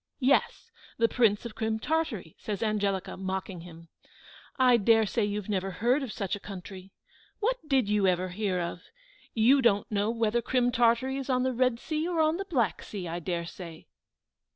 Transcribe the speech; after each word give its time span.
"Yes, 0.17 0.71
the 0.97 1.07
Prince 1.07 1.45
of 1.45 1.53
Crim 1.53 1.77
Tartary," 1.77 2.35
said 2.39 2.63
Angelica, 2.63 3.15
mocking 3.15 3.61
him. 3.61 3.89
"I 4.57 4.77
dare 4.77 5.05
say 5.05 5.23
you 5.23 5.43
never 5.47 5.69
heard 5.69 6.01
of 6.01 6.11
such 6.11 6.35
a 6.35 6.39
country. 6.39 6.91
What 7.39 7.57
did 7.67 7.87
you 7.87 8.07
ever 8.07 8.29
hear 8.29 8.59
of? 8.59 8.81
You 9.35 9.61
don't 9.61 9.91
know 9.91 10.09
whether 10.09 10.41
Crim 10.41 10.71
Tartary 10.71 11.17
is 11.17 11.29
on 11.29 11.43
the 11.43 11.53
Red 11.53 11.79
Sea, 11.79 12.07
or 12.07 12.19
on 12.19 12.37
the 12.37 12.45
Black 12.45 12.81
Sea, 12.81 13.07
I 13.07 13.19
dare 13.19 13.45
say." 13.45 13.89